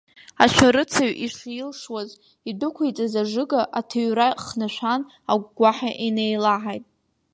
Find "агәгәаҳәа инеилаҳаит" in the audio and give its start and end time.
5.31-6.85